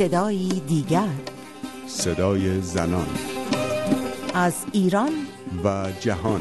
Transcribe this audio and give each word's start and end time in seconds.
صدایی 0.00 0.62
دیگر. 0.66 1.08
صدای 1.86 2.60
زنان. 2.60 3.06
از 4.34 4.54
ایران. 4.72 5.10
و 5.64 5.88
جهان. 6.00 6.40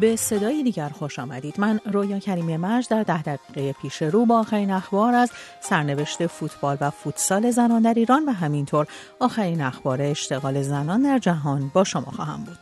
به 0.00 0.16
صدای 0.16 0.62
دیگر 0.62 0.88
خوش 0.88 1.18
آمدید. 1.18 1.60
من 1.60 1.80
رویا 1.92 2.18
کریمی 2.18 2.56
مرج 2.56 2.88
در 2.88 3.02
ده 3.02 3.22
دقیقه 3.22 3.72
پیش 3.82 4.02
رو 4.02 4.26
با 4.26 4.38
آخرین 4.38 4.70
اخبار 4.70 5.14
از 5.14 5.30
سرنوشت 5.60 6.26
فوتبال 6.26 6.76
و 6.80 6.90
فوتسال 6.90 7.50
زنان 7.50 7.82
در 7.82 7.94
ایران 7.94 8.24
و 8.24 8.32
همینطور 8.32 8.86
آخرین 9.20 9.60
اخبار 9.60 10.02
اشتغال 10.02 10.62
زنان 10.62 11.02
در 11.02 11.18
جهان 11.18 11.70
با 11.74 11.84
شما 11.84 12.10
خواهم 12.16 12.44
بود. 12.44 12.58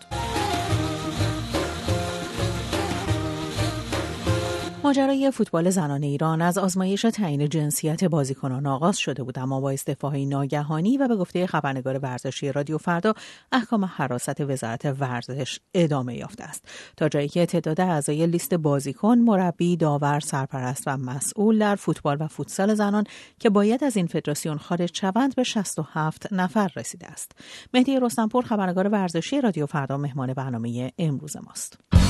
ماجرای 4.92 5.30
فوتبال 5.30 5.70
زنان 5.70 6.02
ایران 6.02 6.42
از 6.42 6.58
آزمایش 6.58 7.02
تعیین 7.02 7.48
جنسیت 7.48 8.04
بازیکنان 8.04 8.66
آغاز 8.66 8.98
شده 8.98 9.22
بود 9.22 9.38
اما 9.38 9.60
با 9.60 9.70
استعفای 9.70 10.26
ناگهانی 10.26 10.98
و 10.98 11.08
به 11.08 11.16
گفته 11.16 11.46
خبرنگار 11.46 11.98
ورزشی 11.98 12.52
رادیو 12.52 12.78
فردا 12.78 13.14
احکام 13.52 13.84
حراست 13.84 14.40
وزارت 14.40 14.84
ورزش 15.00 15.58
ادامه 15.74 16.16
یافته 16.16 16.44
است. 16.44 16.64
تا 16.96 17.08
جایی 17.08 17.28
که 17.28 17.46
تعداد 17.46 17.80
اعضای 17.80 18.26
لیست 18.26 18.54
بازیکن 18.54 19.18
مربی 19.18 19.76
داور 19.76 20.20
سرپرست 20.20 20.82
و 20.86 20.96
مسئول 20.96 21.58
در 21.58 21.76
فوتبال 21.76 22.16
و 22.20 22.28
فوتسال 22.28 22.74
زنان 22.74 23.04
که 23.38 23.50
باید 23.50 23.84
از 23.84 23.96
این 23.96 24.06
فدراسیون 24.06 24.58
خارج 24.58 24.96
شوند 24.96 25.34
به 25.34 25.42
67 25.42 26.32
نفر 26.32 26.70
رسیده 26.76 27.06
است. 27.06 27.32
مهدی 27.74 28.00
رستمپور 28.00 28.44
خبرنگار 28.44 28.88
ورزشی 28.88 29.40
رادیو 29.40 29.66
فردا 29.66 29.96
مهمان 29.96 30.34
برنامه 30.34 30.92
امروز 30.98 31.36
ماست. 31.36 32.01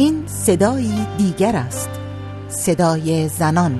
این 0.00 0.26
صدایی 0.26 0.98
دیگر 1.18 1.52
است. 1.54 1.90
صدای 2.48 3.28
زنان. 3.28 3.72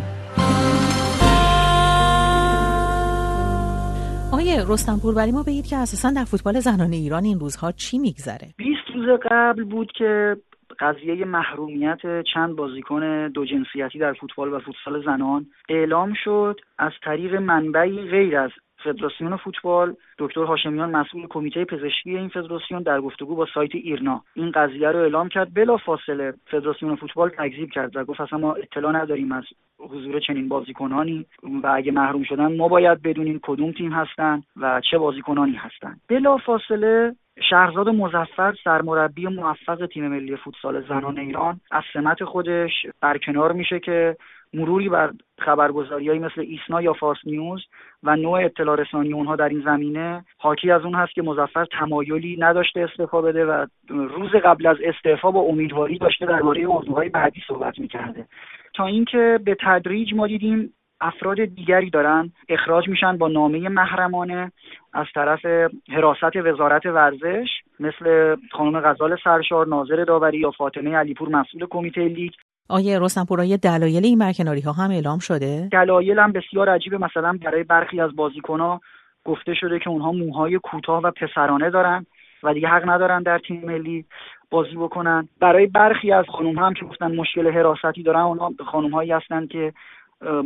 آقای 4.33 4.65
رستمپور 4.69 5.15
برای 5.15 5.33
ما 5.33 5.43
بگید 5.43 5.67
که 5.67 5.77
اساسا 5.77 6.11
در 6.11 6.25
فوتبال 6.25 6.61
زنان 6.61 6.93
ایران 6.93 7.25
این 7.25 7.39
روزها 7.41 7.73
چی 7.73 7.99
میگذره؟ 7.99 8.49
20 8.57 8.81
روز 8.95 9.21
قبل 9.31 9.65
بود 9.65 9.93
که 9.99 10.37
قضیه 10.81 11.25
محرومیت 11.25 11.99
چند 12.35 12.57
بازیکن 12.57 13.29
دو 13.29 13.45
جنسیتی 13.45 13.99
در 13.99 14.13
فوتبال 14.13 14.53
و 14.53 14.61
فوتسال 14.61 15.05
زنان 15.05 15.47
اعلام 15.69 16.13
شد 16.25 16.61
از 16.79 16.93
طریق 17.05 17.35
منبعی 17.35 18.11
غیر 18.11 18.37
از 18.39 18.51
فدراسیون 18.85 19.37
فوتبال 19.37 19.97
دکتر 20.19 20.45
هاشمیان 20.45 20.91
مسئول 20.91 21.27
کمیته 21.27 21.65
پزشکی 21.65 22.17
این 22.17 22.29
فدراسیون 22.29 22.83
در 22.83 23.01
گفتگو 23.01 23.35
با 23.35 23.47
سایت 23.55 23.75
ایرنا. 23.75 24.23
این 24.35 24.51
قضیه 24.51 24.89
رو 24.89 24.99
اعلام 24.99 25.29
کرد. 25.29 25.55
بلا 25.55 25.77
فاصله 25.77 26.35
فدراسیون 26.47 26.97
فوتبال 26.97 27.29
تکذیب 27.29 27.71
کرد 27.71 27.97
و 27.97 28.05
گفت 28.05 28.21
اصلا 28.21 28.39
ما 28.39 28.55
اطلاع 28.55 28.93
نداریم 28.93 29.33
از 29.33 29.45
حضور 29.79 30.21
چنین 30.21 30.49
بازیکنانی 30.49 31.27
و 31.63 31.67
اگه 31.67 31.93
محروم 31.93 32.23
شدن 32.23 32.57
ما 32.57 32.69
باید 32.69 33.03
بدونیم 33.03 33.41
کدوم 33.43 33.73
تیم 33.73 33.93
هستن 33.93 34.43
و 34.57 34.81
چه 34.91 34.99
بازیکنانی 34.99 35.55
هستن. 35.57 35.97
بلا 36.09 36.37
فاصله 36.37 37.15
شهرزاد 37.51 37.89
مزفر 37.89 38.55
سرمربی 38.65 39.27
موفق 39.27 39.87
تیم 39.87 40.09
ملی 40.09 40.37
فوتسال 40.37 40.89
زنان 40.89 41.19
ایران 41.19 41.61
از 41.71 41.83
سمت 41.93 42.25
خودش 42.25 42.73
برکنار 43.01 43.53
میشه 43.53 43.81
که 43.81 44.17
مروری 44.55 44.89
بر 44.89 45.13
خبرگزاری 45.41 46.19
مثل 46.19 46.41
ایسنا 46.41 46.83
یا 46.83 46.93
فارس 46.93 47.19
نیوز 47.25 47.65
و 48.03 48.17
نوع 48.17 48.45
اطلاع 48.45 48.77
رسانی 48.77 49.13
اونها 49.13 49.37
در 49.37 49.49
این 49.49 49.63
زمینه 49.65 50.25
حاکی 50.39 50.71
از 50.71 50.85
اون 50.85 50.95
هست 50.95 51.13
که 51.15 51.23
مزفر 51.23 51.65
تمایلی 51.65 52.37
نداشته 52.41 52.81
استعفا 52.81 53.23
بده 53.23 53.45
و 53.45 53.67
روز 53.89 54.31
قبل 54.31 54.67
از 54.67 54.77
استعفا 54.85 55.31
با 55.31 55.41
امیدواری 55.41 55.99
داشته 55.99 56.27
درباره 56.27 56.67
موضوعهای 56.67 57.09
بعدی 57.09 57.43
صحبت 57.49 57.79
می‌کرده. 57.79 58.27
تا 58.75 58.87
اینکه 58.87 59.41
به 59.45 59.57
تدریج 59.61 60.15
ما 60.15 60.27
دیدیم 60.27 60.73
افراد 61.01 61.45
دیگری 61.45 61.91
دارن 61.91 62.33
اخراج 62.49 62.89
میشن 62.89 63.17
با 63.19 63.29
نامه 63.29 63.69
محرمانه 63.69 64.53
از 64.93 65.07
طرف 65.15 65.47
حراست 65.89 66.37
وزارت 66.37 66.87
ورزش 66.87 67.49
مثل 67.81 68.37
خانم 68.53 68.81
غزال 68.81 69.17
سرشار 69.25 69.67
ناظر 69.67 70.05
داوری 70.05 70.39
یا 70.39 70.51
فاطمه 70.51 70.97
علیپور 70.97 71.29
مسئول 71.29 71.67
کمیته 71.71 72.01
لیگ. 72.01 72.33
آیه 72.69 72.99
رستمپور 72.99 73.39
های 73.41 73.57
دلایل 73.57 74.05
این 74.05 74.19
برکناری 74.19 74.61
ها 74.61 74.73
هم 74.73 74.91
اعلام 74.91 75.19
شده؟ 75.19 75.69
دلایل 75.73 76.19
هم 76.19 76.33
بسیار 76.33 76.69
عجیبه. 76.69 76.99
مثلا 76.99 77.39
برای 77.45 77.65
برخی 77.65 78.01
از 78.01 78.11
ها 78.49 78.81
گفته 79.25 79.55
شده 79.55 79.79
که 79.79 79.91
اونها 79.91 80.13
موهای 80.13 80.59
کوتاه 80.59 81.03
و 81.03 81.11
پسرانه 81.11 81.71
دارن 81.71 82.07
و 82.43 82.55
دیگه 82.55 82.69
حق 82.69 82.89
ندارن 82.89 83.23
در 83.23 83.39
تیم 83.39 83.65
ملی 83.65 84.05
بازی 84.51 84.77
بکنن. 84.77 85.29
برای 85.41 85.67
برخی 85.67 86.13
از 86.13 86.25
خانم 86.29 86.59
هم 86.59 86.75
که 86.75 86.85
گفتن 86.85 87.17
مشکل 87.17 87.51
حراستی 87.51 88.03
دارن 88.03 88.21
اونها 88.21 88.53
خانم 88.67 88.91
هایی 88.91 89.13
هستن 89.13 89.47
که 89.47 89.73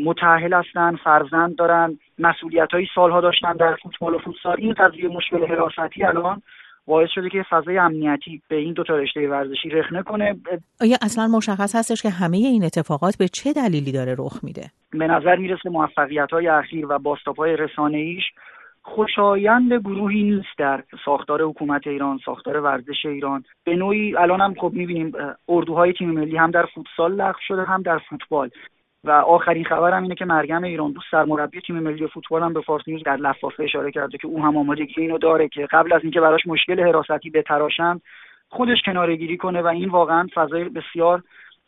متعهل 0.04 0.52
هستن 0.52 0.96
فرزند 0.96 1.56
دارن 1.56 1.98
مسئولیت 2.18 2.68
های 2.72 2.86
سالها 2.94 3.20
داشتن 3.20 3.52
در 3.52 3.76
فوتبال 3.82 4.14
و 4.14 4.18
فوتسال. 4.18 4.56
این 4.58 4.72
قضیه 4.72 5.08
مشکل 5.08 5.46
حراستی 5.46 6.04
الان 6.04 6.42
باعث 6.86 7.10
شده 7.14 7.28
که 7.28 7.44
فضای 7.50 7.78
امنیتی 7.78 8.42
به 8.48 8.56
این 8.56 8.72
دو 8.72 8.84
تا 8.84 8.96
رشته 8.96 9.28
ورزشی 9.28 9.68
رخنه 9.68 10.02
کنه 10.02 10.36
آیا 10.80 10.96
اصلا 11.02 11.26
مشخص 11.26 11.76
هستش 11.76 12.02
که 12.02 12.10
همه 12.10 12.36
این 12.36 12.64
اتفاقات 12.64 13.16
به 13.18 13.28
چه 13.28 13.52
دلیلی 13.52 13.92
داره 13.92 14.14
رخ 14.18 14.44
میده؟ 14.44 14.70
به 14.90 15.06
نظر 15.06 15.36
می‌رسه 15.36 15.70
موفقیت 15.70 16.30
های 16.30 16.48
اخیر 16.48 16.86
و 16.86 16.98
باستاپ 16.98 17.36
های 17.36 17.56
رسانه 17.56 17.98
ایش 17.98 18.24
خوشایند 18.82 19.72
گروهی 19.72 20.22
نیست 20.22 20.58
در 20.58 20.82
ساختار 21.04 21.42
حکومت 21.42 21.86
ایران 21.86 22.18
ساختار 22.24 22.56
ورزش 22.56 23.06
ایران. 23.06 23.44
به 23.64 23.76
نوعی 23.76 24.16
الان 24.16 24.40
هم 24.40 24.54
خب 24.54 24.72
می‌بینیم 24.74 25.12
اردوهای 25.48 25.92
تیم 25.92 26.10
ملی 26.10 26.36
هم 26.36 26.50
در 26.50 26.66
فوتسال 26.74 27.14
لغو 27.14 27.38
شده 27.48 27.62
هم 27.62 27.82
در 27.82 27.98
فوتبال. 27.98 28.50
و 29.04 29.10
آخرین 29.10 29.64
خبرم 29.64 30.02
اینه 30.02 30.14
که 30.14 30.24
مریم 30.24 30.64
ایران 30.64 30.92
دوست 30.92 31.06
سرمربی 31.10 31.60
تیم 31.60 31.78
ملی 31.78 32.06
فوتبال 32.06 32.42
هم 32.42 32.52
به 32.52 32.60
فارس 32.60 32.82
نیوز 32.88 33.02
در 33.02 33.16
لفافه 33.16 33.62
اشاره 33.62 33.90
کرده 33.90 34.18
که 34.18 34.26
او 34.26 34.42
هم 34.42 34.56
آمادگی 34.56 35.00
اینو 35.00 35.18
داره 35.18 35.48
که 35.48 35.66
قبل 35.70 35.92
از 35.92 36.00
اینکه 36.02 36.20
براش 36.20 36.46
مشکل 36.46 36.80
حراستی 36.80 37.30
بتراشن 37.30 38.00
خودش 38.48 38.82
کنارگیری 38.86 39.36
کنه 39.36 39.62
و 39.62 39.66
این 39.66 39.88
واقعا 39.88 40.26
فضای 40.34 40.64
بسیار 40.64 41.22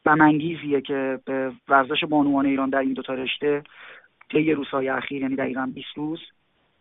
غمانگیزیه 0.06 0.81
که 0.81 1.21
به 1.25 1.53
ورزش 1.69 2.05
بانوان 2.05 2.47
ایران 2.47 2.71
در 2.71 2.78
این 2.78 2.93
دو 2.93 3.03
تا 3.03 3.15
رشته 3.15 3.62
طی 4.31 4.53
روزهای 4.53 4.89
اخیر 4.89 5.22
یعنی 5.22 5.37
دقیقا 5.37 5.71
20 5.75 5.89
روز 5.97 6.21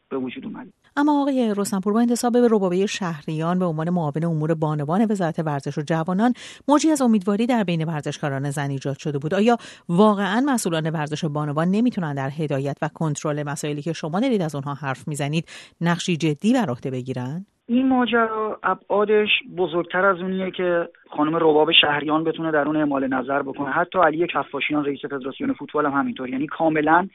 به 0.10 0.18
وجود 0.18 0.46
اومده. 0.46 0.83
اما 0.98 1.22
آقای 1.22 1.54
رستمپور 1.58 1.94
با 1.94 2.00
انتصاب 2.00 2.34
به 2.34 2.48
روبابه 2.48 2.86
شهریان 2.86 3.60
به 3.60 3.66
عنوان 3.66 3.90
معاون 3.90 4.24
امور 4.24 4.54
بانوان 4.54 5.06
وزارت 5.10 5.40
ورزش 5.40 5.78
و 5.78 5.82
جوانان 5.82 6.34
موجی 6.68 6.92
از 6.92 7.02
امیدواری 7.02 7.48
در 7.48 7.64
بین 7.64 7.84
ورزشکاران 7.84 8.50
زن 8.50 8.70
ایجاد 8.70 8.98
شده 8.98 9.18
بود. 9.20 9.34
آیا 9.34 9.58
واقعا 9.90 10.44
مسئولان 10.48 10.90
ورزش 10.90 11.26
بانوان 11.26 11.68
نمی‌تونن 11.68 12.16
در 12.16 12.30
هدایت 12.30 12.78
و 12.82 12.90
کنترل 12.94 13.44
مسائلی 13.44 13.82
که 13.82 13.94
شما 13.94 14.20
دارید 14.20 14.42
از 14.42 14.56
اونها 14.56 14.74
حرف 14.74 15.08
می‌زنید 15.08 15.46
نقشی 15.82 16.18
جدی 16.18 16.54
بر 16.54 16.70
عهده 16.70 16.92
بگیرن؟ 16.92 17.46
این 17.66 17.88
ماجرا 17.88 18.60
ابعادش 18.64 19.30
بزرگتر 19.58 20.06
از 20.06 20.18
اونیه 20.20 20.52
که 20.52 20.90
خانم 21.18 21.36
رباب 21.36 21.72
شهریان 21.82 22.24
بتونه 22.24 22.52
در 22.52 22.68
اون 22.68 22.76
اعمال 22.76 23.08
نظر 23.08 23.42
بکنه. 23.42 23.70
حتی 23.70 24.00
علی 24.00 24.28
کفاشیان 24.34 24.86
رئیس 24.86 25.00
فدراسیون 25.06 25.54
فوتبال 25.54 25.86
هم 25.86 25.92
همینطور. 25.92 26.30
یعنی 26.30 26.48
کاملا 26.48 27.08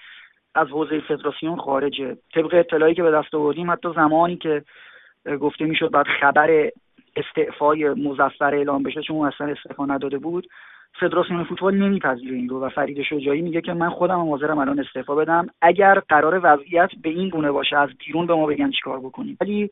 از 0.54 0.68
حوزه 0.68 1.00
فدراسیون 1.00 1.56
خارجه. 1.56 2.16
طبق 2.34 2.54
اطلاعی 2.54 2.94
که 2.94 3.02
به 3.02 3.10
دست 3.10 3.34
آوردیم 3.34 3.70
حتی 3.70 3.88
زمانی 3.96 4.36
که 4.36 4.62
گفته 5.40 5.64
می‌شد 5.64 5.90
بعد 5.90 6.06
خبر 6.20 6.70
استعفای 7.16 7.88
مزفر 7.88 8.54
اعلام 8.54 8.82
بشه 8.82 9.02
چون 9.02 9.26
اصلا 9.26 9.46
استعفا 9.46 9.86
نداده 9.86 10.18
بود 10.18 10.48
فدراسیون 11.00 11.44
فوتبال 11.44 11.74
نمیپذیره 11.74 12.36
این 12.36 12.48
رو 12.48 12.60
و 12.60 12.68
فرید 12.68 13.02
شجاعی 13.02 13.42
میگه 13.42 13.60
که 13.60 13.72
من 13.72 13.90
خودم 13.90 14.30
حاضرم 14.30 14.58
الان 14.58 14.80
استعفا 14.80 15.14
بدم. 15.14 15.46
اگر 15.62 16.00
قرار 16.08 16.40
وضعیت 16.42 16.90
به 17.02 17.08
این 17.08 17.28
گونه 17.28 17.50
باشه 17.50 17.76
از 17.76 17.88
بیرون 18.06 18.26
به 18.26 18.34
ما 18.34 18.46
بگن 18.46 18.70
چیکار 18.70 19.00
بکنیم. 19.00 19.36
ولی 19.40 19.70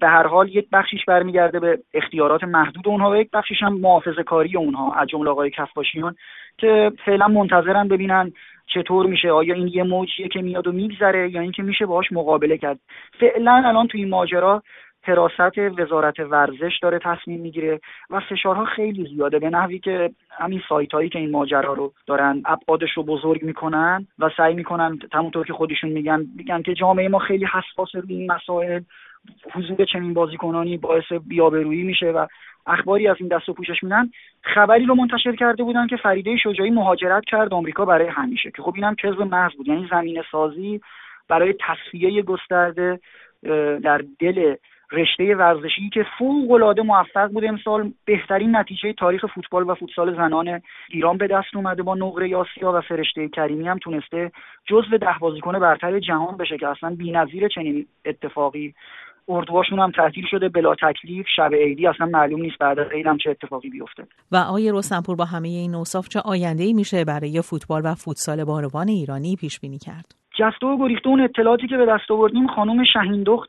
به 0.00 0.08
هر 0.08 0.26
حال 0.26 0.48
یک 0.48 0.68
بخشیش 0.72 1.04
برمیگرده 1.04 1.60
به 1.60 1.78
اختیارات 1.94 2.44
محدود 2.44 2.88
اونها 2.88 3.10
و 3.10 3.16
یک 3.16 3.30
بخشیش 3.30 3.62
هم 3.62 3.80
محافظه 3.80 4.22
کاری 4.22 4.56
اونها 4.56 4.94
از 4.94 5.08
جمله 5.08 5.30
آقای 5.30 5.50
کفاشیان 5.50 6.16
که 6.58 6.92
فعلا 7.04 7.28
منتظرن 7.28 7.88
ببینن 7.88 8.32
چطور 8.66 9.06
میشه 9.06 9.30
آیا 9.30 9.54
این 9.54 9.68
یه 9.68 9.82
موجیه 9.82 10.28
که 10.28 10.42
میاد 10.42 10.66
و 10.66 10.72
میگذره 10.72 11.30
یا 11.30 11.40
اینکه 11.40 11.62
میشه 11.62 11.86
باهاش 11.86 12.12
مقابله 12.12 12.58
کرد. 12.58 12.78
فعلا 13.20 13.62
الان 13.64 13.86
توی 13.86 14.00
این 14.00 14.10
ماجرا 14.10 14.62
حراست 15.02 15.58
وزارت 15.78 16.20
ورزش 16.20 16.78
داره 16.82 16.98
تصمیم 16.98 17.40
می‌گیره 17.40 17.80
و 18.10 18.20
فشارها 18.20 18.64
خیلی 18.64 19.14
زیاده 19.14 19.38
به 19.38 19.50
نحوی 19.50 19.78
که 19.78 20.10
همین 20.30 20.62
سایت 20.68 20.94
هایی 20.94 21.08
که 21.08 21.18
این 21.18 21.30
ماجرا 21.30 21.72
رو 21.72 21.92
دارن 22.06 22.42
ابعادش 22.46 22.90
رو 22.96 23.02
بزرگ 23.02 23.42
می‌کنن 23.42 24.06
و 24.18 24.30
سعی 24.36 24.54
می‌کنن 24.54 24.98
همونطور 25.12 25.46
که 25.46 25.52
خودشون 25.52 25.90
میگن 25.90 26.26
میگن 26.36 26.62
که 26.62 26.74
جامعه 26.74 27.08
ما 27.08 27.18
خیلی 27.18 27.46
حساس 27.46 27.94
روی 27.94 28.14
این 28.14 28.32
مسائل 28.32 28.80
حضور 29.52 29.84
چنین 29.84 30.14
بازیکنانی 30.14 30.76
باعث 30.76 31.12
بیابرویی 31.26 31.82
میشه 31.82 32.06
و 32.06 32.26
اخباری 32.66 33.08
از 33.08 33.16
این 33.20 33.28
دست 33.28 33.48
و 33.48 33.52
پوشش 33.52 33.82
میدن. 33.82 34.10
خبری 34.42 34.84
رو 34.84 34.94
منتشر 34.94 35.36
کرده 35.36 35.62
بودن 35.62 35.86
که 35.86 35.96
فریده 35.96 36.36
شجاعی 36.36 36.70
مهاجرت 36.70 37.24
کرد 37.24 37.54
آمریکا 37.54 37.84
برای 37.84 38.08
همیشه. 38.08 38.50
که 38.50 38.62
خب 38.62 38.72
اینم 38.74 38.94
کذب 38.94 39.22
محض 39.22 39.52
بود. 39.52 39.68
یعنی 39.68 39.88
زمینه 39.90 40.24
سازی 40.32 40.80
برای 41.28 41.54
تصفیه 41.60 42.22
گسترده 42.22 43.00
در 43.82 44.04
دل 44.18 44.54
رشته 44.92 45.36
ورزشی 45.36 45.88
که 45.88 46.06
فوق 46.18 46.50
العاده 46.50 46.82
موفق 46.82 47.26
بود 47.26 47.44
امسال. 47.44 47.92
بهترین 48.04 48.56
نتیجه 48.56 48.92
تاریخ 48.92 49.26
فوتبال 49.26 49.70
و 49.70 49.74
فوتسال 49.74 50.16
زنان 50.16 50.60
ایران 50.90 51.18
به 51.18 51.26
دست 51.26 51.56
اومده. 51.56 51.82
با 51.82 51.94
نقره 51.94 52.36
آسیا 52.36 52.72
و 52.72 52.80
فرشته 52.80 53.28
کریمی 53.28 53.68
هم 53.68 53.78
تونسته 53.78 54.32
جزو 54.66 54.98
ده 54.98 55.14
بازیکن 55.20 55.58
برتر 55.58 55.98
جهان 55.98 56.36
بشه 56.36 56.58
که 56.58 56.68
اصلا 56.68 56.94
بی‌نظیر 56.98 57.48
چنین 57.48 57.86
اتفاقی 58.04 58.74
اردوهاشون 59.28 59.78
هم 59.78 59.90
تعطیل 59.90 60.24
شده 60.30 60.48
بلا 60.48 60.74
تکلیف 60.74 61.26
شب 61.36 61.50
عیدی 61.54 61.86
اصلا 61.86 62.06
معلوم 62.06 62.40
نیست 62.40 62.58
بعد 62.58 62.78
از 62.78 62.86
عید 62.90 63.06
هم 63.06 63.18
چه 63.18 63.30
اتفاقی 63.30 63.70
بیفته. 63.70 64.06
و 64.32 64.36
آقای 64.36 64.72
رستنپور 64.72 65.16
با 65.16 65.24
همه 65.24 65.48
این 65.48 65.74
اوصاف 65.74 66.08
چه 66.08 66.20
آینده 66.24 66.64
ای 66.64 66.72
میشه 66.72 67.04
برای 67.04 67.42
فوتبال 67.42 67.82
و 67.84 67.94
فوتسال 67.94 68.44
بانوان 68.44 68.88
ایرانی 68.88 69.36
پیش 69.36 69.60
بینی 69.60 69.78
کرد؟ 69.78 70.14
جسته 70.38 70.66
و 70.66 70.78
گریخته 70.78 71.08
اون 71.08 71.20
اطلاعاتی 71.20 71.66
که 71.68 71.76
به 71.76 71.86
دست 71.86 72.10
آوردیم 72.10 72.46
خانم 72.46 72.84
شهین 72.84 73.22
دخت 73.22 73.48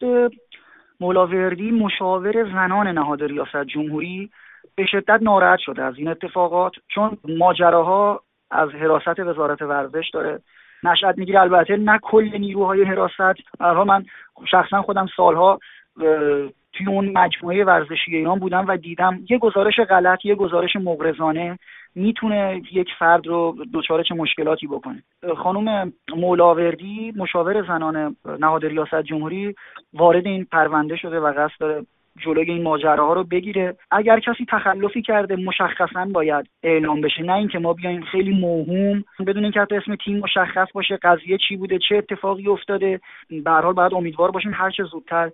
مولاوردی 1.00 1.72
مشاور 1.72 2.44
زنان 2.44 2.88
نهاد 2.88 3.24
ریاست 3.24 3.64
جمهوری 3.74 4.30
به 4.76 4.86
شدت 4.86 5.20
ناراحت 5.22 5.60
شده 5.60 5.84
از 5.84 5.94
این 5.98 6.08
اتفاقات 6.08 6.72
چون 6.88 7.18
ماجراها 7.38 8.22
از 8.52 8.70
حراست 8.70 9.20
وزارت 9.20 9.62
ورزش 9.62 10.10
داره. 10.14 10.40
نشأت 10.84 11.18
می‌گیره. 11.18 11.42
البته 11.42 11.78
نه 11.78 12.00
کل 12.02 12.38
نیروهای 12.38 12.84
حراست. 12.84 13.38
برها 13.60 13.84
من 13.84 14.06
شخصا 14.46 14.82
خودم 14.82 15.08
سالها 15.18 15.60
توی 16.74 16.88
اون 16.88 17.12
مجموعه 17.18 17.64
ورزشی 17.64 18.16
ایران 18.16 18.40
بودم 18.40 18.66
و 18.68 18.78
دیدم 18.78 19.20
یه 19.30 19.38
گزارش 19.38 19.80
غلط 19.80 20.26
یه 20.26 20.36
گزارش 20.36 20.76
مغرضانه 20.76 21.60
می‌تونه 21.96 22.62
یک 22.72 22.88
فرد 23.00 23.28
رو 23.28 23.56
دچار 23.74 24.04
چه 24.04 24.16
مشکلاتی 24.16 24.68
بکنه. 24.68 25.04
خانم 25.38 25.94
مولاوردی 26.16 27.14
مشاور 27.16 27.68
زنان 27.68 28.16
نهاد 28.40 28.66
ریاست 28.66 29.02
جمهوری 29.02 29.56
وارد 29.94 30.28
این 30.28 30.46
پرونده 30.52 30.96
شده 30.96 31.20
و 31.20 31.34
قصد 31.38 31.60
داره 31.60 31.86
جلوی 32.26 32.52
این 32.52 32.64
ماجراها 32.64 33.14
رو 33.14 33.24
بگیره. 33.24 33.76
اگر 33.92 34.20
کسی 34.20 34.46
تخلفی 34.50 35.02
کرده 35.02 35.36
مشخصا 35.36 36.06
باید 36.14 36.50
اعلام 36.64 37.02
بشه. 37.02 37.24
نه 37.24 37.34
اینکه 37.34 37.60
ما 37.60 37.74
بیایم 37.74 38.02
خیلی 38.02 38.40
موهوم 38.40 39.04
بدون 39.28 39.44
اینکه 39.44 39.62
حتی 39.62 39.76
اسم 39.76 39.96
تیم 39.96 40.20
مشخص 40.20 40.68
باشه 40.74 41.00
قضیه 41.04 41.38
چی 41.48 41.58
بوده 41.58 41.80
چه 41.90 41.96
اتفاقی 41.96 42.48
افتاده. 42.48 43.00
به 43.44 43.52
حال 43.52 43.74
باید 43.74 43.94
امیدوار 43.94 44.32
باشیم 44.32 44.52
هر 44.54 44.70
چه 44.70 44.84
زودتر 44.84 45.32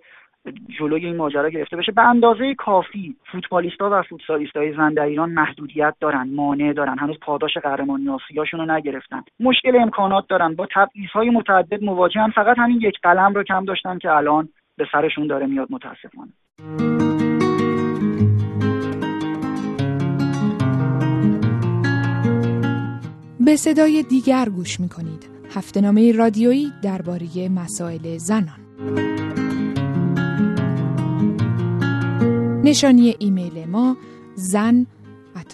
جلوی 0.78 1.06
این 1.06 1.16
ماجرا 1.16 1.48
گرفته 1.48 1.76
بشه. 1.76 1.92
به 1.92 2.02
اندازه 2.02 2.54
کافی 2.54 3.16
فوتبالیستا 3.32 3.90
و 3.92 4.02
فوتسالیستای 4.02 4.72
زن 4.72 4.94
در 4.94 5.02
ایران 5.02 5.30
محدودیت 5.30 5.94
دارن 6.00 6.30
مانع 6.34 6.72
دارن. 6.72 6.98
هنوز 6.98 7.16
پاداش 7.20 7.56
قهرمانی 7.56 8.08
آسیاشون 8.08 8.60
رو 8.60 8.74
نگرفتن. 8.74 9.22
مشکل 9.40 9.76
امکانات 9.76 10.24
دارن. 10.28 10.54
با 10.54 10.66
تبعیض‌های 10.74 11.30
متعدد 11.30 11.84
مواجهن 11.84 12.30
فقط 12.30 12.58
همین 12.58 12.80
یک 12.80 12.94
قلم 13.02 13.34
رو 13.34 13.42
کم 13.42 13.64
داشتن 13.64 13.98
که 13.98 14.10
الان 14.10 14.48
به 14.76 14.84
سرشون 14.92 15.26
داره 15.26 15.46
میاد 15.46 15.68
متاسفانه 15.70 16.32
به 23.40 23.56
صدای 23.56 24.02
دیگر 24.02 24.48
گوش 24.48 24.80
می 24.80 24.88
کنید. 24.88 25.30
هفته 25.56 25.80
نامه 25.80 26.12
رادیویی 26.12 26.72
درباره 26.82 27.48
مسائل 27.48 28.16
زنان. 28.18 28.60
نشانی 32.64 33.14
ایمیل 33.18 33.68
ما 33.68 33.96
زن 34.34 34.86
at 35.36 35.52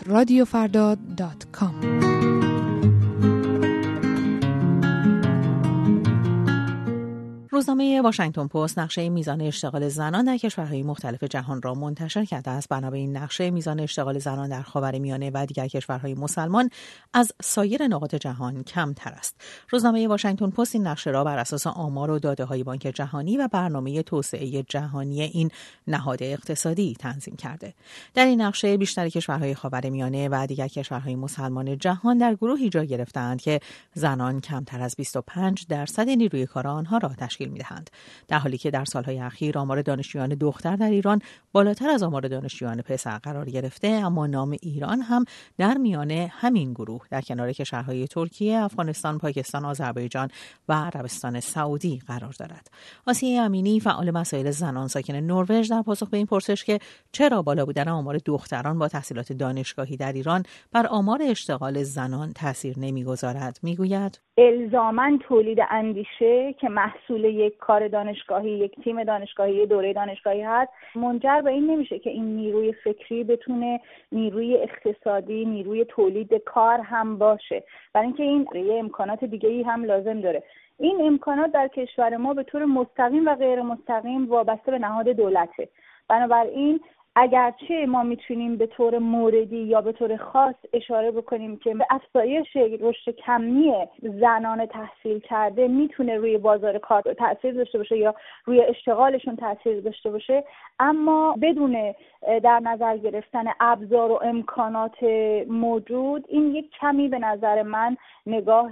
روزنامه 7.60 8.00
واشنگتن 8.02 8.46
پست 8.46 8.78
نقشه 8.78 9.08
میزان 9.08 9.40
اشتغال 9.40 9.88
زنان 9.88 10.24
در 10.24 10.36
کشورهای 10.36 10.82
مختلف 10.82 11.24
جهان 11.24 11.62
را 11.62 11.74
منتشر 11.74 12.24
کرده 12.24 12.50
است. 12.50 12.68
بنابراین 12.68 13.16
نقشه 13.16 13.50
میزان 13.50 13.80
اشتغال 13.80 14.18
زنان 14.18 14.48
در 14.48 14.62
خاورمیانه 14.62 15.30
و 15.34 15.46
دیگر 15.46 15.68
کشورهای 15.68 16.14
مسلمان 16.14 16.70
از 17.14 17.32
سایر 17.42 17.86
نقاط 17.86 18.14
جهان 18.14 18.62
کمتر 18.62 19.10
است. 19.10 19.40
روزنامه 19.70 20.08
واشنگتن 20.08 20.50
پست 20.50 20.74
این 20.74 20.86
نقشه 20.86 21.10
را 21.10 21.24
بر 21.24 21.38
اساس 21.38 21.66
آمار 21.66 22.10
و 22.10 22.18
داده 22.18 22.44
های 22.44 22.64
بانک 22.64 22.80
جهانی 22.94 23.36
و 23.36 23.48
برنامه 23.48 24.02
توسعه 24.02 24.62
جهانی 24.62 25.22
این 25.22 25.50
نهاد 25.86 26.22
اقتصادی 26.22 26.96
تنظیم 26.98 27.36
کرده. 27.36 27.74
در 28.14 28.26
این 28.26 28.40
نقشه 28.40 28.76
بیشتر 28.76 29.08
کشورهای 29.08 29.54
خاورمیانه 29.54 30.28
و 30.28 30.46
دیگر 30.46 30.68
کشورهای 30.68 31.16
مسلمان 31.16 31.78
جهان 31.78 32.18
در 32.18 32.34
گروهی 32.34 32.68
جا 32.68 32.84
گرفتند 32.84 33.40
که 33.40 33.60
زنان 33.94 34.40
کمتر 34.40 34.82
از 34.82 34.94
25 34.96 35.66
درصد 35.68 36.08
نیروی 36.08 36.46
کار 36.46 36.66
آنها 36.66 36.98
را 36.98 37.08
تشکیل 37.18 37.49
می‌دهند 37.50 37.90
در 38.28 38.38
حالی 38.38 38.58
که 38.58 38.70
در 38.70 38.84
سالهای 38.84 39.18
اخیر 39.18 39.58
آمار 39.58 39.82
دانشجویان 39.82 40.28
دختر 40.28 40.76
در 40.76 40.90
ایران 40.90 41.22
بالاتر 41.52 41.90
از 41.90 42.02
آمار 42.02 42.28
دانشجویان 42.28 42.82
پسر 42.82 43.18
قرار 43.18 43.50
گرفته 43.50 43.88
اما 43.88 44.26
نام 44.26 44.56
ایران 44.62 45.00
هم 45.00 45.24
در 45.58 45.74
میان 45.74 46.10
همین 46.10 46.72
گروه 46.72 47.06
در 47.10 47.20
کنار 47.20 47.52
کشورهای 47.52 48.06
ترکیه، 48.06 48.58
افغانستان، 48.58 49.18
پاکستان، 49.18 49.64
آذربایجان 49.64 50.28
و 50.68 50.72
عربستان 50.72 51.40
سعودی 51.40 52.02
قرار 52.06 52.34
دارد. 52.38 52.70
آسیه 53.06 53.40
امینی 53.40 53.80
فعال 53.80 54.10
مسائل 54.10 54.50
زنان 54.50 54.88
ساکن 54.88 55.14
نروژ 55.14 55.70
در 55.70 55.82
پاسخ 55.82 56.08
به 56.08 56.16
این 56.16 56.26
پرسش 56.26 56.64
که 56.64 56.78
چرا 57.12 57.42
بالا 57.42 57.64
بودن 57.64 57.88
آمار 57.88 58.18
دختران 58.24 58.78
با 58.78 58.88
تحصیلات 58.88 59.32
دانشگاهی 59.32 59.96
در 59.96 60.12
ایران 60.12 60.42
بر 60.72 60.86
آمار 60.86 61.22
اشتغال 61.22 61.82
زنان 61.82 62.32
تاثیر 62.32 62.78
نمی‌گذارد 62.78 63.58
می‌گوید 63.62 64.20
الزاما 64.40 65.18
تولید 65.20 65.58
اندیشه 65.70 66.52
که 66.52 66.68
محصول 66.68 67.24
یک 67.24 67.56
کار 67.56 67.88
دانشگاهی 67.88 68.50
یک 68.50 68.80
تیم 68.84 69.04
دانشگاهی 69.04 69.54
یک 69.54 69.68
دوره 69.68 69.92
دانشگاهی 69.92 70.42
هست 70.42 70.72
منجر 70.94 71.40
به 71.40 71.50
این 71.50 71.70
نمیشه 71.70 71.98
که 71.98 72.10
این 72.10 72.36
نیروی 72.36 72.72
فکری 72.72 73.24
بتونه 73.24 73.80
نیروی 74.12 74.56
اقتصادی 74.56 75.44
نیروی 75.44 75.84
تولید 75.84 76.34
کار 76.34 76.80
هم 76.80 77.18
باشه. 77.18 77.62
برای 77.92 78.06
اینکه 78.06 78.22
این 78.22 78.66
یه 78.66 78.78
امکانات 78.78 79.24
دیگه 79.24 79.48
ای 79.48 79.62
هم 79.62 79.84
لازم 79.84 80.20
داره. 80.20 80.42
این 80.78 81.00
امکانات 81.00 81.52
در 81.52 81.68
کشور 81.68 82.16
ما 82.16 82.34
به 82.34 82.42
طور 82.42 82.64
مستقیم 82.64 83.26
و 83.26 83.34
غیر 83.34 83.62
مستقیم 83.62 84.30
وابسته 84.30 84.70
به 84.70 84.78
نهاد 84.78 85.08
دولته. 85.08 85.68
بنابراین 86.08 86.80
اگرچه 87.16 87.86
ما 87.88 88.02
می‌تونیم 88.02 88.56
به 88.56 88.66
طور 88.66 88.98
موردی 88.98 89.56
یا 89.56 89.80
به 89.80 89.92
طور 89.92 90.16
خاص 90.16 90.54
اشاره 90.72 91.10
بکنیم 91.10 91.56
که 91.56 91.74
به 91.74 91.86
افزایش 91.90 92.46
رشد 92.80 93.10
کمی 93.26 93.72
زنان 94.20 94.66
تحصیل 94.66 95.18
کرده 95.18 95.68
می‌تونه 95.68 96.16
روی 96.16 96.38
بازار 96.38 96.78
کار 96.78 97.02
تاثیر 97.18 97.52
داشته 97.52 97.78
باشه 97.78 97.96
یا 97.98 98.14
روی 98.44 98.60
اشتغالشون 98.60 99.36
تاثیر 99.36 99.80
داشته 99.80 100.10
باشه 100.10 100.44
اما 100.80 101.36
بدون 101.42 101.94
در 102.42 102.60
نظر 102.62 102.96
گرفتن 102.96 103.44
ابزار 103.60 104.10
و 104.10 104.20
امکانات 104.22 105.02
موجود 105.48 106.24
این 106.28 106.54
یک 106.54 106.70
کمی 106.80 107.08
به 107.08 107.18
نظر 107.18 107.62
من 107.62 107.96
نگاه 108.26 108.70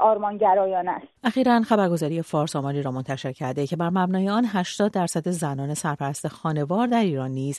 آرمانگرایانه 0.00 0.90
است. 0.90 1.06
اخیرا 1.24 1.60
خبرگزاری 1.60 2.22
فارس 2.22 2.56
آماری 2.56 2.82
را 2.82 2.90
منتشر 2.90 3.32
کرده 3.32 3.66
که 3.66 3.76
بر 3.76 3.90
مبنای 3.90 4.28
آن 4.28 4.44
80 4.52 4.92
درصد 4.92 5.28
زنان 5.28 5.74
سرپرست 5.74 6.28
خانوار 6.28 6.86
در 6.86 7.00
ایران 7.00 7.30
نیز 7.30 7.58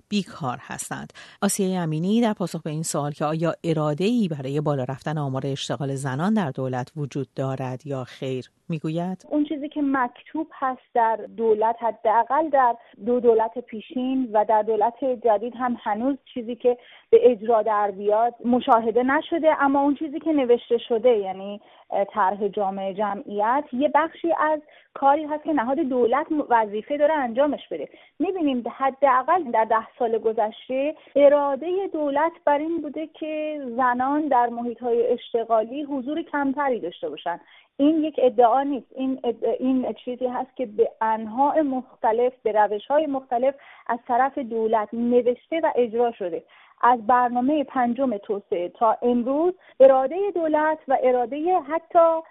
بیکار 0.11 0.57
هستند. 0.61 1.13
آسیه 1.41 1.79
امینی 1.79 2.21
در 2.21 2.33
پاسخ 2.33 2.61
به 2.61 2.69
این 2.69 2.83
سوال 2.83 3.11
که 3.11 3.25
آیا 3.25 3.53
اراده 3.63 4.03
ای 4.03 4.27
برای 4.27 4.61
بالا 4.61 4.83
رفتن 4.83 5.17
آمار 5.17 5.41
اشتغال 5.45 5.95
زنان 5.95 6.33
در 6.33 6.51
دولت 6.51 6.91
وجود 6.95 7.27
دارد 7.35 7.87
یا 7.87 8.03
خیر 8.03 8.51
می‌گوید؟ 8.69 9.25
اون 9.29 9.43
چیزی 9.43 9.69
که 9.69 9.81
مکتوب 9.83 10.47
هست 10.53 10.81
در 10.93 11.19
دولت 11.37 11.75
حداقل 11.81 12.49
در 12.49 12.75
دو 13.05 13.19
دولت 13.19 13.59
پیشین 13.59 14.29
و 14.33 14.45
در 14.49 14.61
دولت 14.61 15.03
جدید 15.25 15.53
هم 15.55 15.77
هنوز 15.83 16.17
چیزی 16.33 16.55
که 16.55 16.77
به 17.09 17.31
اجرا 17.31 17.61
در 17.61 17.91
بیاد 17.91 18.35
مشاهده 18.45 19.03
نشده 19.03 19.63
اما 19.63 19.81
اون 19.81 19.95
چیزی 19.95 20.19
که 20.19 20.31
نوشته 20.31 20.77
شده 20.77 21.09
یعنی 21.09 21.61
طرح 22.13 22.47
جامعه 22.47 22.93
جمعیت 22.93 23.63
یه 23.73 23.91
بخشی 23.95 24.33
از 24.39 24.59
کاری 24.93 25.23
هست 25.23 25.43
که 25.43 25.53
نهاد 25.53 25.77
دولت 25.77 26.27
وظیفه 26.49 26.97
داره 26.97 27.13
انجامش 27.13 27.67
بده. 27.71 27.89
می‌بینیم 28.19 28.63
حداقل 28.77 29.51
در 29.51 29.65
ده 29.65 29.87
سال 30.01 30.17
گذشته 30.17 30.95
اراده 31.15 31.87
دولت 31.93 32.31
بر 32.45 32.57
این 32.57 32.81
بوده 32.81 33.07
که 33.07 33.61
زنان 33.75 34.27
در 34.27 34.47
محیط 34.47 34.79
های 34.79 35.07
اشتغالی 35.07 35.83
حضور 35.83 36.21
کمتری 36.21 36.79
داشته 36.79 37.09
باشن. 37.09 37.39
این 37.77 38.03
یک 38.03 38.15
ادعا 38.23 38.63
نیست. 38.63 38.87
این, 38.95 39.19
این 39.59 39.93
چیزی 40.05 40.27
هست 40.27 40.55
که 40.55 40.65
به 40.65 40.91
انواع 41.01 41.61
مختلف 41.61 42.33
به 42.43 42.51
روش 42.51 42.87
های 42.87 43.05
مختلف 43.05 43.55
از 43.87 43.99
طرف 44.07 44.37
دولت 44.37 44.89
نوشته 44.93 45.59
و 45.63 45.71
اجرا 45.75 46.11
شده. 46.11 46.43
از 46.81 47.07
برنامه 47.07 47.63
پنجم 47.63 48.17
توسعه 48.17 48.69
تا 48.69 48.97
امروز 49.01 49.53
اراده 49.79 50.31
دولت 50.35 50.77
و 50.87 50.97
اراده 51.03 51.59
حتی 51.59 52.21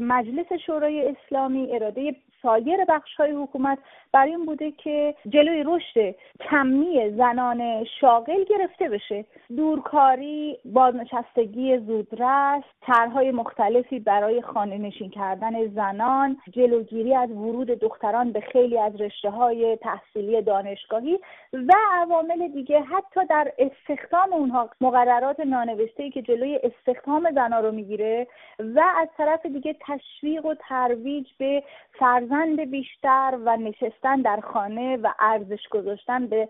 مجلس 0.00 0.52
شورای 0.66 1.08
اسلامی 1.08 1.72
اراده 1.72 2.14
سایر 2.46 2.84
بخش 2.84 3.14
های 3.14 3.30
حکومت 3.30 3.78
برای 4.12 4.30
این 4.30 4.46
بوده 4.46 4.70
که 4.70 5.14
جلوی 5.28 5.64
رشد 5.66 6.14
کمی 6.50 7.10
زنان 7.10 7.84
شاغل 8.00 8.44
گرفته 8.44 8.88
بشه. 8.88 9.24
دورکاری 9.56 10.58
بازنشستگی 10.64 11.78
زودرس 11.78 12.62
طرحهای 12.80 13.30
مختلفی 13.30 13.98
برای 13.98 14.42
خانه 14.42 14.78
نشین 14.78 15.10
کردن 15.10 15.66
زنان 15.66 16.36
جلوگیری 16.50 17.14
از 17.14 17.30
ورود 17.30 17.66
دختران 17.66 18.32
به 18.32 18.40
خیلی 18.40 18.78
از 18.78 19.00
رشته 19.00 19.30
های 19.30 19.76
تحصیلی 19.76 20.42
دانشگاهی 20.42 21.18
و 21.52 21.72
عوامل 21.92 22.48
دیگه. 22.48 22.80
حتی 22.80 23.20
در 23.30 23.52
استخدام 23.58 24.32
اونها 24.32 24.70
مقررات 24.80 25.40
نانوشته 25.40 26.10
که 26.10 26.22
جلوی 26.22 26.60
استخدام 26.62 27.30
زنان 27.34 27.64
رو 27.64 27.72
می‌گیره 27.72 28.26
و 28.58 28.82
از 28.96 29.08
طرف 29.16 29.46
دیگه 29.46 29.76
تشویق 29.80 30.46
و 30.46 30.54
ترویج 30.68 31.26
به 31.38 31.62
فرزند 31.98 32.35
بیشتر 32.44 33.38
و 33.44 33.56
نشستن 33.56 34.20
در 34.20 34.40
خانه 34.40 34.96
و 34.96 35.12
ارزش 35.18 35.68
گذاشتن 35.70 36.26
به 36.26 36.48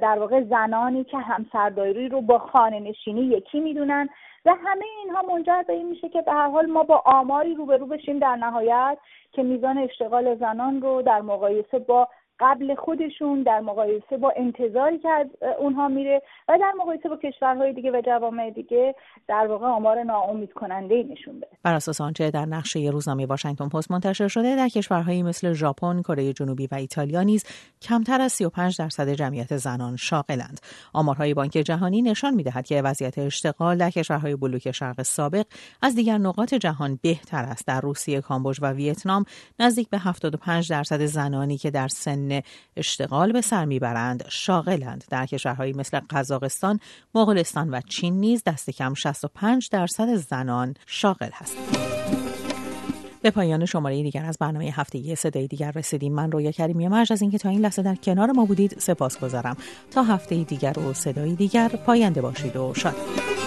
در 0.00 0.18
واقع 0.18 0.42
زنانی 0.42 1.04
که 1.04 1.18
همسرداری 1.18 2.08
رو 2.08 2.20
با 2.20 2.38
خانه 2.38 2.80
نشینی 2.80 3.20
یکی 3.20 3.60
می‌دونن 3.60 4.08
و 4.44 4.54
همه 4.54 4.84
اینها 5.04 5.22
منجر 5.22 5.62
به 5.62 5.72
این 5.72 5.88
میشه 5.88 6.08
که 6.08 6.22
به 6.22 6.32
هر 6.32 6.48
حال 6.48 6.66
ما 6.66 6.82
با 6.82 7.02
آماری 7.04 7.54
روبرو 7.54 7.86
بشیم 7.86 8.18
در 8.18 8.36
نهایت 8.36 8.98
که 9.32 9.42
میزان 9.42 9.78
اشتغال 9.78 10.34
زنان 10.34 10.82
رو 10.82 11.02
در 11.02 11.20
مقایسه 11.20 11.78
با 11.78 12.08
قبل 12.40 12.74
خودشون 12.74 13.42
در 13.42 13.60
مقایسه 13.60 14.16
با 14.16 14.32
انتظاری 14.36 14.98
که 14.98 15.08
از 15.08 15.26
اونها 15.58 15.88
میره 15.88 16.22
و 16.48 16.58
در 16.60 16.72
مقایسه 16.78 17.08
با 17.08 17.16
کشورهای 17.16 17.72
دیگه 17.72 17.90
و 17.90 18.02
جوامع 18.06 18.50
دیگه 18.50 18.94
در 19.28 19.46
واقع 19.46 19.66
آمار 19.66 20.02
ناامید 20.02 20.52
کننده 20.52 21.02
نشون 21.10 21.36
بده 21.40 21.50
بر 21.62 21.74
اساس 21.74 22.00
آنچه 22.00 22.30
در 22.30 22.44
نقشه 22.44 22.90
روزنامه 22.92 23.26
واشنگتن 23.26 23.68
پست 23.68 23.90
منتشر 23.90 24.28
شده 24.28 24.56
در 24.56 24.68
کشورهایی 24.68 25.22
مثل 25.22 25.52
ژاپن، 25.52 26.02
کره 26.02 26.32
جنوبی 26.32 26.66
و 26.66 26.74
ایتالیا 26.74 27.22
نیز 27.22 27.44
کمتر 27.82 28.20
از 28.20 28.32
35 28.32 28.78
درصد 28.78 29.08
جمعیت 29.08 29.56
زنان 29.56 29.96
شاغلند. 29.96 30.60
آمارهای 30.92 31.34
بانک 31.34 31.50
جهانی 31.50 32.02
نشان 32.02 32.34
می‌دهد 32.34 32.66
که 32.66 32.82
وضعیت 32.82 33.18
اشتغال 33.18 33.78
در 33.78 33.90
کشورهای 33.90 34.36
بلوک 34.36 34.70
شرق 34.70 35.02
سابق 35.02 35.46
از 35.82 35.94
دیگر 35.94 36.18
نقاط 36.18 36.54
جهان 36.54 36.98
بهتر 37.02 37.42
است. 37.42 37.66
در 37.66 37.80
روسیه، 37.80 38.20
کامبوج 38.20 38.58
و 38.62 38.72
ویتنام 38.72 39.24
نزدیک 39.58 39.90
به 39.90 39.98
75 39.98 40.70
درصد 40.70 41.04
زنانی 41.04 41.56
که 41.56 41.70
در 41.70 41.88
سن 41.88 42.27
اشتغال 42.76 43.32
به 43.32 43.40
سر 43.40 43.64
می‌برند. 43.64 44.24
شاغلند. 44.28 45.04
در 45.10 45.26
کشورهایی 45.26 45.72
مثل 45.72 46.00
قزاقستان 46.10 46.80
مغولستان 47.14 47.70
و 47.70 47.80
چین 47.88 48.20
نیز 48.20 48.42
دست 48.46 48.70
کم 48.70 48.94
65 48.94 49.68
درصد 49.70 50.14
زنان 50.14 50.74
شاغل 50.86 51.30
هستند. 51.32 51.76
به 53.22 53.30
پایان 53.30 53.64
شماره 53.64 54.02
دیگر 54.02 54.24
از 54.24 54.38
برنامه 54.40 54.72
هفتگی 54.74 55.14
صدای 55.14 55.46
دیگر 55.46 55.70
رسیدیم. 55.70 56.14
من 56.14 56.32
رویا 56.32 56.50
کریمی 56.50 56.88
مرج 56.88 57.12
از 57.12 57.22
اینکه 57.22 57.38
تا 57.38 57.48
این 57.48 57.60
لحظه 57.60 57.82
در 57.82 57.94
کنار 57.94 58.30
ما 58.30 58.44
بودید 58.44 58.78
سپاس 58.78 59.18
گذارم. 59.18 59.56
تا 59.90 60.02
هفته 60.02 60.44
دیگر 60.44 60.78
و 60.78 60.92
صدای 60.92 61.34
دیگر 61.34 61.68
پاینده 61.68 62.20
باشید 62.20 62.56
و 62.56 62.74
شاد 62.74 63.37